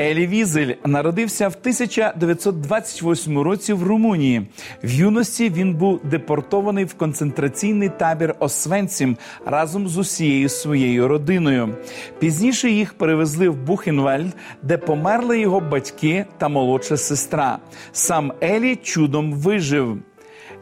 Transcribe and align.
Елі 0.00 0.26
Візель 0.26 0.74
народився 0.86 1.48
в 1.48 1.56
1928 1.60 3.38
році 3.38 3.72
в 3.72 3.82
Румунії. 3.82 4.46
В 4.84 4.90
юності 4.90 5.50
він 5.50 5.74
був 5.74 6.00
депортований 6.04 6.84
в 6.84 6.94
концентраційний 6.94 7.88
табір 7.88 8.34
Освенцім 8.38 9.16
разом 9.46 9.88
з 9.88 9.98
усією 9.98 10.48
своєю 10.48 11.08
родиною. 11.08 11.74
Пізніше 12.18 12.70
їх 12.70 12.94
перевезли 12.94 13.48
в 13.48 13.56
Бухенвальд, 13.56 14.32
де 14.62 14.78
померли 14.78 15.40
його 15.40 15.60
батьки 15.60 16.24
та 16.38 16.48
молодша 16.48 16.96
сестра. 16.96 17.58
Сам 17.92 18.32
Елі 18.42 18.76
чудом 18.76 19.32
вижив. 19.32 19.98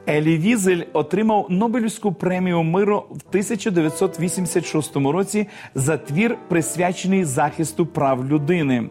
Елі 0.08 0.38
Візель 0.38 0.82
отримав 0.92 1.46
Нобелівську 1.48 2.12
премію 2.12 2.62
миру 2.62 3.04
в 3.10 3.20
1986 3.28 4.96
році 4.96 5.48
за 5.74 5.96
твір, 5.96 6.38
присвячений 6.48 7.24
захисту 7.24 7.86
прав 7.86 8.28
людини. 8.28 8.90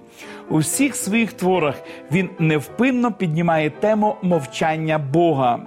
У 0.50 0.58
всіх 0.58 0.96
своїх 0.96 1.34
творах 1.34 1.84
він 2.12 2.30
невпинно 2.40 3.12
піднімає 3.12 3.70
тему 3.70 4.16
мовчання 4.22 4.98
Бога. 4.98 5.60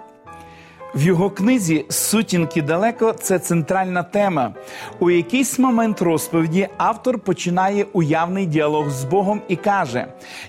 В 0.97 1.03
його 1.03 1.30
книзі 1.30 1.84
Сутінки 1.89 2.62
далеко 2.62 3.12
це 3.12 3.39
центральна 3.39 4.03
тема. 4.03 4.55
У 4.98 5.11
якийсь 5.11 5.59
момент 5.59 6.03
розповіді 6.03 6.69
автор 6.77 7.19
починає 7.19 7.87
уявний 7.92 8.47
діалог 8.47 8.91
з 8.91 9.05
Богом 9.05 9.41
і 9.48 9.56
каже: 9.56 10.06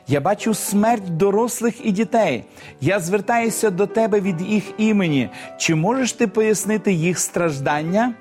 Я 0.07 0.21
бачу 0.21 0.53
смерть 0.53 1.17
дорослих 1.17 1.85
і 1.85 1.91
дітей. 1.91 2.43
Я 2.81 2.99
звертаюся 2.99 3.69
до 3.69 3.87
тебе 3.87 4.19
від 4.19 4.41
їх 4.41 4.63
імені. 4.77 5.29
Чи 5.57 5.75
можеш 5.75 6.13
ти 6.13 6.27
пояснити 6.27 6.91
їх 6.91 7.19
страждання? 7.19 8.13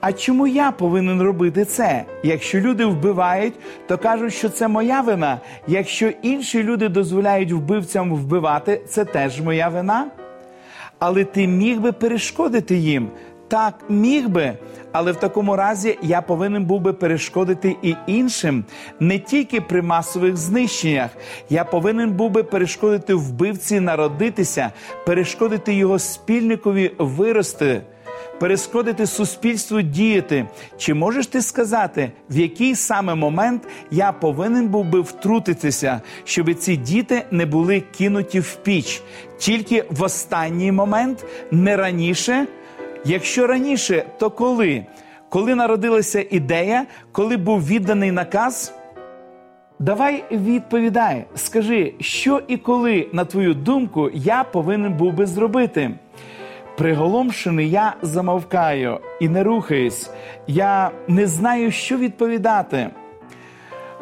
А 0.00 0.12
чому 0.12 0.46
я 0.46 0.70
повинен 0.70 1.22
робити 1.22 1.64
це? 1.64 2.04
Якщо 2.22 2.60
люди 2.60 2.84
вбивають, 2.84 3.54
то 3.88 3.98
кажуть, 3.98 4.34
що 4.34 4.48
це 4.48 4.68
моя 4.68 5.00
вина. 5.00 5.40
Якщо 5.66 6.08
інші 6.22 6.62
люди 6.62 6.88
дозволяють 6.88 7.52
вбивцям 7.52 8.14
вбивати, 8.14 8.80
це 8.88 9.04
теж 9.04 9.40
моя 9.40 9.68
вина 9.68 10.06
але 11.04 11.24
ти 11.24 11.46
міг 11.46 11.80
би 11.80 11.92
перешкодити 11.92 12.76
їм. 12.76 13.08
Так, 13.48 13.74
міг 13.88 14.28
би, 14.28 14.52
але 14.92 15.12
в 15.12 15.16
такому 15.16 15.56
разі 15.56 15.98
я 16.02 16.22
повинен 16.22 16.64
був 16.64 16.80
би 16.80 16.92
перешкодити 16.92 17.76
і 17.82 17.94
іншим, 18.06 18.64
не 19.00 19.18
тільки 19.18 19.60
при 19.60 19.82
масових 19.82 20.36
знищеннях. 20.36 21.10
Я 21.50 21.64
повинен 21.64 22.12
був 22.12 22.30
би 22.30 22.42
перешкодити 22.42 23.14
вбивці 23.14 23.80
народитися, 23.80 24.70
перешкодити 25.06 25.74
його 25.74 25.98
спільникові 25.98 26.90
вирости 26.98 27.82
перешкодити 28.40 29.06
суспільству 29.06 29.82
діяти. 29.82 30.46
Чи 30.76 30.94
можеш 30.94 31.26
ти 31.26 31.42
сказати, 31.42 32.12
в 32.30 32.38
який 32.38 32.74
саме 32.74 33.14
момент 33.14 33.62
я 33.90 34.12
повинен 34.12 34.68
був 34.68 34.84
би 34.84 35.00
втрутитися, 35.00 36.00
щоб 36.24 36.54
ці 36.54 36.76
діти 36.76 37.22
не 37.30 37.46
були 37.46 37.82
кинуті 37.98 38.40
в 38.40 38.54
піч? 38.54 39.02
Тільки 39.38 39.84
в 39.90 40.02
останній 40.02 40.72
момент, 40.72 41.24
не 41.50 41.76
раніше? 41.76 42.46
Якщо 43.04 43.46
раніше, 43.46 44.04
то 44.18 44.30
коли? 44.30 44.86
Коли 45.28 45.54
народилася 45.54 46.24
ідея, 46.30 46.86
коли 47.12 47.36
був 47.36 47.66
відданий 47.66 48.12
наказ? 48.12 48.74
Давай 49.78 50.24
відповідай, 50.30 51.24
скажи, 51.34 51.94
що 52.00 52.42
і 52.48 52.56
коли, 52.56 53.08
на 53.12 53.24
твою 53.24 53.54
думку, 53.54 54.10
я 54.14 54.44
повинен 54.44 54.92
був 54.92 55.12
би 55.12 55.26
зробити. 55.26 55.90
Приголомшений, 56.82 57.70
я 57.70 57.94
замовкаю 58.02 58.98
і 59.20 59.28
не 59.28 59.42
рухаюсь. 59.42 60.10
Я 60.46 60.90
не 61.08 61.26
знаю, 61.26 61.70
що 61.70 61.96
відповідати. 61.96 62.90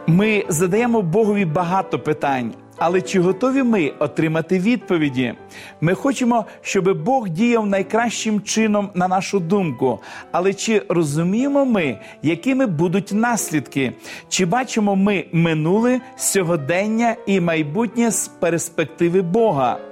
Ми 0.07 0.45
задаємо 0.49 1.03
Богові 1.03 1.45
багато 1.45 1.99
питань. 1.99 2.53
Але 2.77 3.01
чи 3.01 3.21
готові 3.21 3.63
ми 3.63 3.93
отримати 3.99 4.59
відповіді? 4.59 5.35
Ми 5.81 5.95
хочемо, 5.95 6.45
щоб 6.61 7.05
Бог 7.05 7.29
діяв 7.29 7.67
найкращим 7.67 8.41
чином 8.41 8.91
на 8.95 9.09
нашу 9.09 9.41
думку. 9.41 10.01
Але 10.33 10.55
чи 10.55 10.83
розуміємо 10.89 11.65
ми, 11.65 11.99
якими 12.23 12.67
будуть 12.67 13.13
наслідки? 13.13 13.93
Чи 14.29 14.47
бачимо 14.47 14.97
ми 14.97 15.25
минуле 15.33 16.01
сьогодення 16.17 17.17
і 17.27 17.41
майбутнє 17.41 18.11
з 18.11 18.29
перспективи 18.29 19.23
Бога? 19.23 19.90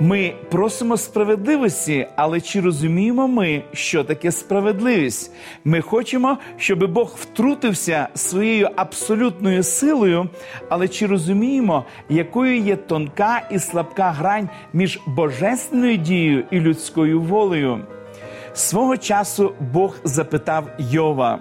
Ми 0.00 0.34
просимо 0.50 0.96
справедливості, 0.96 2.06
але 2.16 2.40
чи 2.40 2.60
розуміємо 2.60 3.28
ми, 3.28 3.62
що 3.72 4.04
таке 4.04 4.32
справедливість? 4.32 5.32
Ми 5.64 5.80
хочемо, 5.80 6.38
щоб 6.56 6.92
Бог 6.92 7.16
втрутився 7.20 8.08
своєю 8.14 8.68
абсолютною 8.76 9.62
силою, 9.62 10.28
але 10.68 10.88
чи 10.88 11.06
розуміємо, 11.06 11.84
якою 12.08 12.58
є 12.58 12.76
тонка 12.76 13.48
і 13.50 13.58
слабка 13.58 14.10
грань 14.10 14.48
між 14.72 15.00
божественною 15.06 15.96
дією 15.96 16.44
і 16.50 16.60
людською 16.60 17.20
волею? 17.20 17.80
Свого 18.54 18.96
часу 18.96 19.52
Бог 19.72 19.96
запитав 20.04 20.68
Йова. 20.78 21.40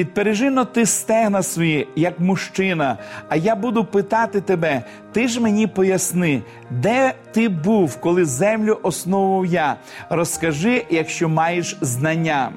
Підпережино 0.00 0.64
ти 0.64 0.86
стегна 0.86 1.42
свої, 1.42 1.88
як 1.96 2.20
мужчина, 2.20 2.98
а 3.28 3.36
я 3.36 3.56
буду 3.56 3.84
питати 3.84 4.40
тебе, 4.40 4.82
ти 5.12 5.28
ж 5.28 5.40
мені 5.40 5.66
поясни, 5.66 6.42
де 6.70 7.14
ти 7.32 7.48
був, 7.48 7.96
коли 7.96 8.24
землю 8.24 8.78
основував 8.82 9.46
я. 9.46 9.76
Розкажи, 10.10 10.84
якщо 10.90 11.28
маєш 11.28 11.76
знання. 11.80 12.50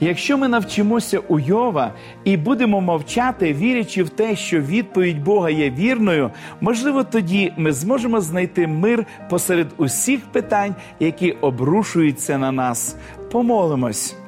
Якщо 0.00 0.38
ми 0.38 0.48
навчимося 0.48 1.18
у 1.18 1.38
Йова 1.38 1.92
і 2.24 2.36
будемо 2.36 2.80
мовчати, 2.80 3.52
вірячи 3.52 4.02
в 4.02 4.08
те, 4.08 4.36
що 4.36 4.60
відповідь 4.60 5.24
Бога 5.24 5.50
є 5.50 5.70
вірною, 5.70 6.30
можливо, 6.60 7.04
тоді 7.04 7.52
ми 7.56 7.72
зможемо 7.72 8.20
знайти 8.20 8.66
мир 8.66 9.06
посеред 9.30 9.66
усіх 9.76 10.20
питань, 10.20 10.74
які 11.00 11.32
обрушуються 11.32 12.38
на 12.38 12.52
нас. 12.52 12.96
Помолимось. 13.32 14.19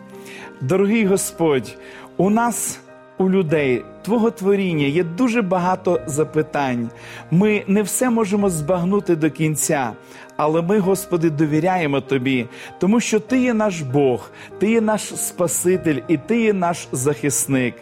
Дорогий 0.61 1.07
Господь, 1.07 1.77
у 2.19 2.31
нас, 2.31 2.81
у 3.19 3.29
людей, 3.29 3.85
Твого 4.03 4.31
творіння 4.31 4.87
є 4.87 5.05
дуже 5.05 5.43
багато 5.43 6.01
запитань. 6.07 6.91
Ми 7.31 7.63
не 7.67 7.83
все 7.83 8.11
можемо 8.11 8.51
збагнути 8.51 9.17
до 9.17 9.31
кінця, 9.31 9.93
але 10.37 10.63
ми, 10.63 10.79
Господи, 10.79 11.31
довіряємо 11.31 12.01
Тобі, 12.01 12.47
тому 12.79 13.01
що 13.01 13.21
Ти 13.21 13.41
є 13.41 13.55
наш 13.55 13.81
Бог, 13.81 14.31
Ти 14.59 14.71
є 14.71 14.81
наш 14.81 15.03
Спаситель 15.03 15.99
і 16.09 16.17
Ти 16.17 16.43
є 16.43 16.53
наш 16.53 16.89
захисник. 16.93 17.75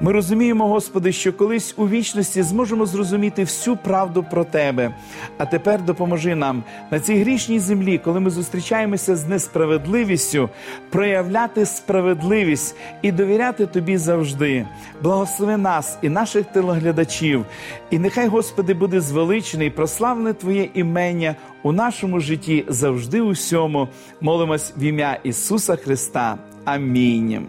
Ми 0.00 0.12
розуміємо, 0.12 0.68
Господи, 0.68 1.12
що 1.12 1.32
колись 1.32 1.74
у 1.76 1.88
вічності 1.88 2.42
зможемо 2.42 2.86
зрозуміти 2.86 3.42
всю 3.42 3.76
правду 3.76 4.24
про 4.30 4.44
Тебе. 4.44 4.94
А 5.38 5.46
тепер 5.46 5.82
допоможи 5.82 6.34
нам 6.34 6.64
на 6.90 7.00
цій 7.00 7.14
грішній 7.14 7.58
землі, 7.58 7.98
коли 7.98 8.20
ми 8.20 8.30
зустрічаємося 8.30 9.16
з 9.16 9.26
несправедливістю, 9.26 10.48
проявляти 10.90 11.66
справедливість 11.66 12.76
і 13.02 13.12
довіряти 13.12 13.66
Тобі 13.66 13.96
завжди. 13.96 14.66
Благослови 15.02 15.56
нас 15.56 15.67
і 16.02 16.08
наших 16.08 16.46
телеглядачів. 16.46 17.44
І 17.90 17.98
нехай, 17.98 18.28
Господи, 18.28 18.74
буде 18.74 19.00
звеличений, 19.00 19.70
прославлене 19.70 20.32
Твоє 20.32 20.68
імення 20.74 21.34
у 21.62 21.72
нашому 21.72 22.20
житті 22.20 22.64
завжди 22.68 23.20
усьому. 23.20 23.88
Молимось 24.20 24.72
в 24.76 24.82
ім'я 24.82 25.18
Ісуса 25.22 25.76
Христа. 25.76 26.38
Амінь. 26.64 27.46